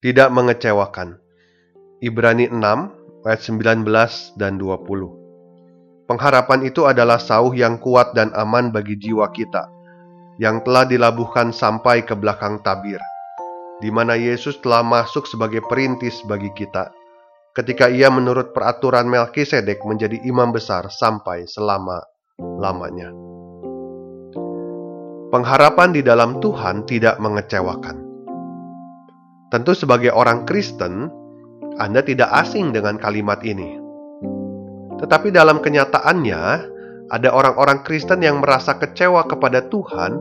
Tidak 0.00 0.32
mengecewakan. 0.32 1.20
Ibrani 2.00 2.48
6 2.48 2.56
ayat 3.28 3.40
19 3.44 3.84
dan 4.40 4.56
20. 4.56 6.08
Pengharapan 6.08 6.64
itu 6.64 6.88
adalah 6.88 7.20
sauh 7.20 7.52
yang 7.52 7.76
kuat 7.76 8.16
dan 8.16 8.32
aman 8.32 8.72
bagi 8.72 8.96
jiwa 8.96 9.28
kita, 9.28 9.68
yang 10.40 10.64
telah 10.64 10.88
dilabuhkan 10.88 11.52
sampai 11.52 12.00
ke 12.00 12.16
belakang 12.16 12.64
tabir, 12.64 12.98
di 13.84 13.92
mana 13.92 14.16
Yesus 14.16 14.56
telah 14.64 14.80
masuk 14.80 15.28
sebagai 15.28 15.60
perintis 15.68 16.24
bagi 16.24 16.48
kita, 16.56 16.88
ketika 17.52 17.92
ia 17.92 18.08
menurut 18.08 18.56
peraturan 18.56 19.04
Melkisedek 19.04 19.84
menjadi 19.84 20.16
imam 20.24 20.50
besar 20.50 20.88
sampai 20.88 21.44
selama-lamanya. 21.44 23.12
Pengharapan 25.28 25.92
di 25.92 26.02
dalam 26.02 26.40
Tuhan 26.42 26.88
tidak 26.88 27.22
mengecewakan 27.22 28.09
Tentu 29.50 29.74
sebagai 29.74 30.14
orang 30.14 30.46
Kristen, 30.46 31.10
Anda 31.82 32.06
tidak 32.06 32.30
asing 32.30 32.70
dengan 32.70 33.02
kalimat 33.02 33.42
ini. 33.42 33.82
Tetapi 35.02 35.34
dalam 35.34 35.58
kenyataannya, 35.58 36.42
ada 37.10 37.28
orang-orang 37.34 37.82
Kristen 37.82 38.22
yang 38.22 38.38
merasa 38.38 38.78
kecewa 38.78 39.26
kepada 39.26 39.66
Tuhan 39.66 40.14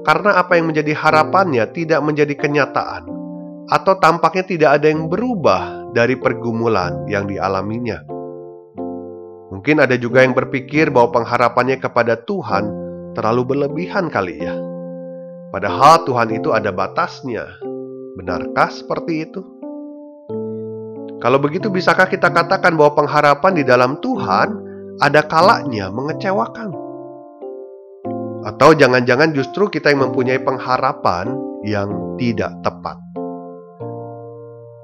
karena 0.00 0.40
apa 0.40 0.56
yang 0.56 0.72
menjadi 0.72 0.96
harapannya 0.96 1.68
tidak 1.76 2.00
menjadi 2.00 2.32
kenyataan, 2.32 3.04
atau 3.68 4.00
tampaknya 4.00 4.48
tidak 4.48 4.70
ada 4.80 4.88
yang 4.88 5.12
berubah 5.12 5.92
dari 5.92 6.16
pergumulan 6.16 7.04
yang 7.04 7.28
dialaminya. 7.28 8.00
Mungkin 9.52 9.84
ada 9.84 10.00
juga 10.00 10.24
yang 10.24 10.32
berpikir 10.32 10.88
bahwa 10.88 11.20
pengharapannya 11.20 11.76
kepada 11.76 12.16
Tuhan 12.24 12.64
terlalu 13.12 13.42
berlebihan 13.44 14.08
kali 14.08 14.40
ya. 14.40 14.56
Padahal 15.52 16.08
Tuhan 16.08 16.32
itu 16.32 16.54
ada 16.54 16.72
batasnya, 16.72 17.44
Benarkah 18.18 18.70
seperti 18.74 19.22
itu? 19.22 19.42
Kalau 21.20 21.36
begitu, 21.36 21.68
bisakah 21.68 22.08
kita 22.08 22.32
katakan 22.32 22.74
bahwa 22.74 23.04
pengharapan 23.04 23.52
di 23.54 23.62
dalam 23.62 24.00
Tuhan 24.00 24.48
ada 24.98 25.20
kalanya 25.28 25.92
mengecewakan? 25.92 26.72
Atau 28.40 28.72
jangan-jangan 28.72 29.36
justru 29.36 29.68
kita 29.68 29.92
yang 29.92 30.08
mempunyai 30.10 30.40
pengharapan 30.40 31.28
yang 31.62 32.16
tidak 32.16 32.56
tepat? 32.64 32.96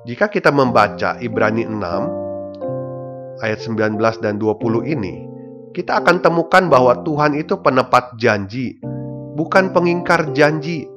Jika 0.07 0.29
kita 0.31 0.53
membaca 0.53 1.19
Ibrani 1.19 1.67
6 1.67 3.43
ayat 3.43 3.59
19 3.59 3.99
dan 4.23 4.39
20 4.39 4.87
ini, 4.87 5.25
kita 5.75 6.05
akan 6.05 6.23
temukan 6.23 6.69
bahwa 6.71 7.01
Tuhan 7.03 7.35
itu 7.35 7.59
penepat 7.59 8.15
janji, 8.21 8.77
bukan 9.35 9.73
pengingkar 9.75 10.31
janji. 10.37 10.89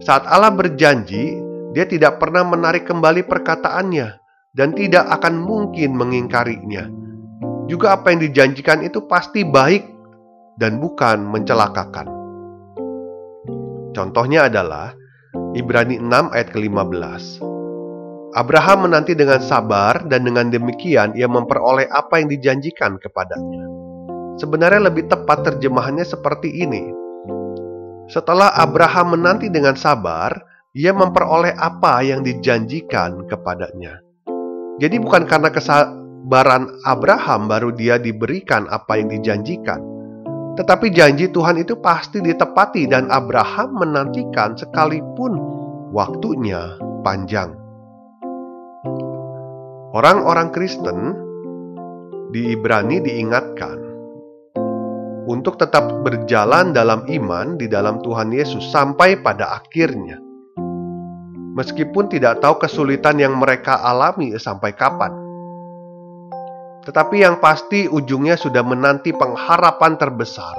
Saat 0.00 0.24
Allah 0.28 0.52
berjanji, 0.52 1.48
Dia 1.70 1.86
tidak 1.86 2.18
pernah 2.18 2.42
menarik 2.42 2.82
kembali 2.82 3.30
perkataannya 3.30 4.18
dan 4.58 4.74
tidak 4.74 5.06
akan 5.06 5.38
mungkin 5.38 5.94
mengingkarinya. 5.94 6.90
Juga 7.70 7.94
apa 7.94 8.10
yang 8.10 8.26
dijanjikan 8.26 8.82
itu 8.82 9.06
pasti 9.06 9.46
baik 9.46 9.86
dan 10.58 10.82
bukan 10.82 11.22
mencelakakan. 11.30 12.10
Contohnya 13.94 14.50
adalah 14.50 14.90
Ibrani 15.54 16.02
6 16.02 16.34
ayat 16.34 16.48
ke-15. 16.50 17.22
Abraham 18.34 18.90
menanti 18.90 19.14
dengan 19.14 19.38
sabar 19.42 20.06
dan 20.10 20.26
dengan 20.26 20.50
demikian 20.50 21.14
ia 21.14 21.30
memperoleh 21.30 21.86
apa 21.90 22.18
yang 22.18 22.30
dijanjikan 22.30 22.98
kepadanya. 22.98 23.66
Sebenarnya 24.38 24.90
lebih 24.90 25.06
tepat 25.06 25.46
terjemahannya 25.46 26.06
seperti 26.06 26.50
ini. 26.50 27.09
Setelah 28.10 28.50
Abraham 28.58 29.14
menanti 29.14 29.46
dengan 29.46 29.78
sabar, 29.78 30.34
ia 30.74 30.90
memperoleh 30.90 31.54
apa 31.54 32.02
yang 32.02 32.26
dijanjikan 32.26 33.30
kepadanya. 33.30 34.02
Jadi, 34.82 34.98
bukan 34.98 35.30
karena 35.30 35.46
kesabaran 35.54 36.82
Abraham 36.82 37.46
baru 37.46 37.70
dia 37.70 38.02
diberikan 38.02 38.66
apa 38.66 38.98
yang 38.98 39.14
dijanjikan, 39.14 39.78
tetapi 40.58 40.90
janji 40.90 41.30
Tuhan 41.30 41.62
itu 41.62 41.78
pasti 41.78 42.18
ditepati, 42.18 42.90
dan 42.90 43.06
Abraham 43.14 43.78
menantikan 43.78 44.58
sekalipun 44.58 45.38
waktunya 45.94 46.74
panjang. 47.06 47.54
Orang-orang 49.94 50.50
Kristen 50.50 51.14
di 52.34 52.54
Ibrani 52.58 53.02
diingatkan 53.02 53.89
untuk 55.30 55.54
tetap 55.62 56.02
berjalan 56.02 56.74
dalam 56.74 57.06
iman 57.06 57.54
di 57.54 57.70
dalam 57.70 58.02
Tuhan 58.02 58.34
Yesus 58.34 58.66
sampai 58.74 59.22
pada 59.22 59.62
akhirnya. 59.62 60.18
Meskipun 61.54 62.10
tidak 62.10 62.42
tahu 62.42 62.58
kesulitan 62.58 63.22
yang 63.22 63.38
mereka 63.38 63.78
alami 63.78 64.34
sampai 64.34 64.74
kapan. 64.74 65.14
Tetapi 66.82 67.22
yang 67.22 67.38
pasti 67.38 67.86
ujungnya 67.86 68.34
sudah 68.34 68.66
menanti 68.66 69.14
pengharapan 69.14 69.94
terbesar, 69.94 70.58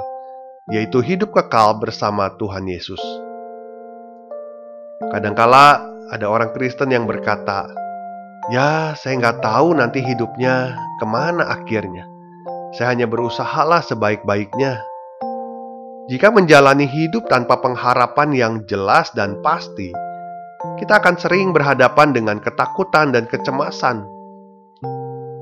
yaitu 0.72 1.04
hidup 1.04 1.36
kekal 1.36 1.76
bersama 1.76 2.32
Tuhan 2.40 2.64
Yesus. 2.64 3.00
Kadangkala 5.12 5.82
ada 6.08 6.26
orang 6.28 6.54
Kristen 6.56 6.94
yang 6.94 7.04
berkata, 7.04 7.68
Ya, 8.50 8.94
saya 8.98 9.18
nggak 9.18 9.42
tahu 9.42 9.74
nanti 9.74 10.02
hidupnya 10.02 10.74
ke 10.98 11.06
mana 11.06 11.46
akhirnya. 11.50 12.11
Saya 12.72 12.96
hanya 12.96 13.04
berusahalah 13.04 13.84
sebaik-baiknya. 13.84 14.80
Jika 16.08 16.32
menjalani 16.32 16.88
hidup 16.88 17.28
tanpa 17.28 17.60
pengharapan 17.60 18.32
yang 18.32 18.54
jelas 18.64 19.12
dan 19.12 19.44
pasti, 19.44 19.92
kita 20.80 20.96
akan 20.96 21.20
sering 21.20 21.52
berhadapan 21.52 22.16
dengan 22.16 22.40
ketakutan 22.40 23.12
dan 23.12 23.28
kecemasan. 23.28 24.08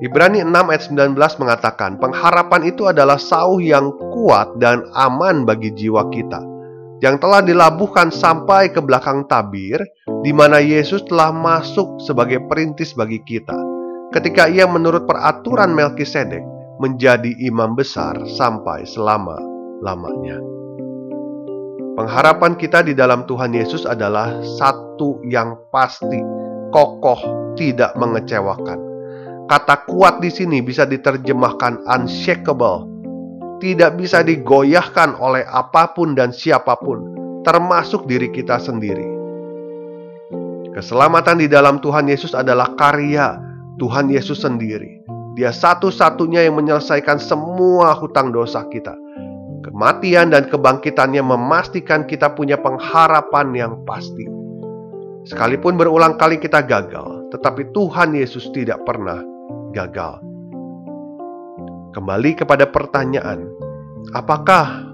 Ibrani 0.02 0.42
6 0.42 0.50
ayat 0.74 0.82
19 0.90 1.14
mengatakan, 1.38 2.02
pengharapan 2.02 2.66
itu 2.66 2.90
adalah 2.90 3.14
sauh 3.14 3.62
yang 3.62 3.94
kuat 4.10 4.58
dan 4.58 4.90
aman 4.98 5.46
bagi 5.46 5.70
jiwa 5.70 6.10
kita, 6.10 6.42
yang 6.98 7.14
telah 7.22 7.46
dilabuhkan 7.46 8.10
sampai 8.10 8.74
ke 8.74 8.82
belakang 8.82 9.22
tabir, 9.30 9.78
di 10.26 10.34
mana 10.34 10.58
Yesus 10.58 11.06
telah 11.06 11.30
masuk 11.30 12.02
sebagai 12.02 12.42
perintis 12.50 12.90
bagi 12.90 13.22
kita, 13.22 13.54
ketika 14.10 14.50
ia 14.50 14.66
menurut 14.66 15.06
peraturan 15.06 15.70
Melkisedek 15.70 16.49
menjadi 16.80 17.36
imam 17.44 17.76
besar 17.76 18.16
sampai 18.24 18.88
selama-lamanya. 18.88 20.40
Pengharapan 22.00 22.56
kita 22.56 22.80
di 22.80 22.96
dalam 22.96 23.28
Tuhan 23.28 23.52
Yesus 23.52 23.84
adalah 23.84 24.40
satu 24.56 25.20
yang 25.28 25.60
pasti, 25.68 26.16
kokoh, 26.72 27.20
tidak 27.60 27.92
mengecewakan. 28.00 28.80
Kata 29.44 29.84
kuat 29.84 30.24
di 30.24 30.32
sini 30.32 30.64
bisa 30.64 30.88
diterjemahkan 30.88 31.84
unshakable, 31.84 32.88
tidak 33.60 34.00
bisa 34.00 34.24
digoyahkan 34.24 35.12
oleh 35.20 35.44
apa 35.52 35.92
pun 35.92 36.16
dan 36.16 36.32
siapa 36.32 36.80
pun, 36.80 37.04
termasuk 37.44 38.08
diri 38.08 38.32
kita 38.32 38.56
sendiri. 38.56 39.04
Keselamatan 40.72 41.44
di 41.44 41.50
dalam 41.50 41.82
Tuhan 41.84 42.08
Yesus 42.08 42.32
adalah 42.32 42.72
karya 42.78 43.36
Tuhan 43.76 44.08
Yesus 44.08 44.40
sendiri 44.46 44.99
dia 45.40 45.56
satu-satunya 45.56 46.44
yang 46.44 46.60
menyelesaikan 46.60 47.16
semua 47.16 47.96
hutang 47.96 48.28
dosa 48.28 48.60
kita. 48.68 48.92
Kematian 49.64 50.36
dan 50.36 50.52
kebangkitannya 50.52 51.24
memastikan 51.24 52.04
kita 52.04 52.36
punya 52.36 52.60
pengharapan 52.60 53.48
yang 53.56 53.72
pasti. 53.88 54.28
Sekalipun 55.24 55.80
berulang 55.80 56.20
kali 56.20 56.36
kita 56.36 56.60
gagal, 56.60 57.32
tetapi 57.32 57.72
Tuhan 57.72 58.12
Yesus 58.12 58.52
tidak 58.52 58.84
pernah 58.84 59.24
gagal. 59.72 60.20
Kembali 61.96 62.36
kepada 62.36 62.68
pertanyaan, 62.68 63.48
apakah 64.12 64.92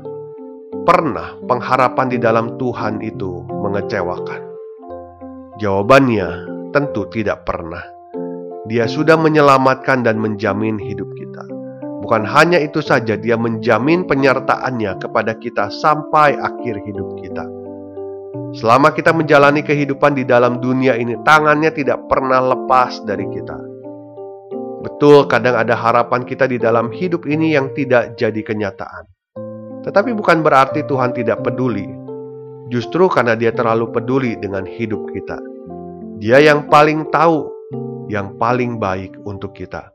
pernah 0.87 1.35
pengharapan 1.51 2.07
di 2.07 2.19
dalam 2.23 2.55
Tuhan 2.55 3.03
itu 3.03 3.43
mengecewakan? 3.51 4.47
Jawabannya 5.59 6.29
tentu 6.71 7.03
tidak 7.11 7.43
pernah. 7.43 7.96
Dia 8.67 8.91
sudah 8.91 9.15
menyelamatkan 9.15 10.03
dan 10.03 10.19
menjamin 10.19 10.75
hidup 10.75 11.07
kita. 11.15 11.47
Bukan 12.03 12.27
hanya 12.27 12.59
itu 12.59 12.83
saja, 12.83 13.15
Dia 13.15 13.39
menjamin 13.39 14.07
penyertaannya 14.07 14.99
kepada 14.99 15.39
kita 15.39 15.71
sampai 15.71 16.35
akhir 16.35 16.83
hidup 16.83 17.19
kita. 17.23 17.47
Selama 18.59 18.91
kita 18.95 19.15
menjalani 19.15 19.63
kehidupan 19.63 20.19
di 20.19 20.27
dalam 20.27 20.59
dunia 20.59 20.99
ini, 20.99 21.15
tangannya 21.23 21.71
tidak 21.75 22.07
pernah 22.11 22.43
lepas 22.43 23.03
dari 23.07 23.27
kita. 23.31 23.59
Betul, 24.87 25.27
kadang 25.27 25.59
ada 25.59 25.75
harapan 25.75 26.23
kita 26.23 26.47
di 26.47 26.63
dalam 26.63 26.95
hidup 26.95 27.27
ini 27.27 27.59
yang 27.59 27.75
tidak 27.75 28.15
jadi 28.15 28.39
kenyataan. 28.39 29.07
Tetapi 29.83 30.11
bukan 30.15 30.43
berarti 30.43 30.83
Tuhan 30.87 31.15
tidak 31.15 31.43
peduli. 31.43 31.87
Justru 32.71 33.07
karena 33.07 33.39
Dia 33.39 33.55
terlalu 33.55 33.95
peduli 33.95 34.35
dengan 34.39 34.67
hidup 34.67 35.11
kita. 35.15 35.39
Dia 36.19 36.43
yang 36.43 36.67
paling 36.67 37.11
tahu 37.15 37.56
yang 38.07 38.39
paling 38.39 38.79
baik 38.79 39.19
untuk 39.27 39.55
kita. 39.55 39.91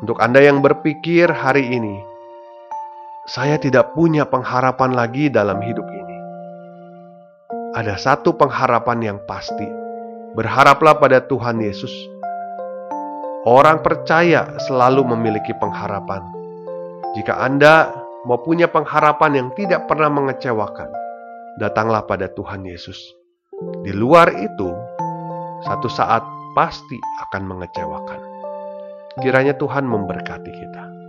Untuk 0.00 0.16
Anda 0.22 0.40
yang 0.40 0.64
berpikir 0.64 1.28
hari 1.28 1.68
ini, 1.76 2.00
saya 3.28 3.60
tidak 3.60 3.92
punya 3.92 4.24
pengharapan 4.24 4.96
lagi 4.96 5.28
dalam 5.28 5.60
hidup 5.60 5.84
ini. 5.84 6.16
Ada 7.76 8.00
satu 8.00 8.34
pengharapan 8.34 8.98
yang 9.14 9.18
pasti. 9.28 9.68
Berharaplah 10.34 10.98
pada 10.98 11.20
Tuhan 11.26 11.60
Yesus. 11.60 11.92
Orang 13.44 13.82
percaya 13.84 14.56
selalu 14.66 15.04
memiliki 15.14 15.52
pengharapan. 15.58 16.22
Jika 17.18 17.42
Anda 17.42 17.90
mau 18.24 18.38
punya 18.40 18.70
pengharapan 18.70 19.32
yang 19.36 19.48
tidak 19.58 19.90
pernah 19.90 20.08
mengecewakan, 20.12 20.90
datanglah 21.58 22.06
pada 22.06 22.30
Tuhan 22.30 22.62
Yesus. 22.62 22.98
Di 23.84 23.92
luar 23.92 24.32
itu, 24.38 24.70
satu 25.66 25.88
saat 25.92 26.39
pasti 26.54 26.98
akan 27.28 27.42
mengecewakan. 27.46 28.20
Kiranya 29.20 29.54
Tuhan 29.58 29.86
memberkati 29.86 30.52
kita. 30.54 30.99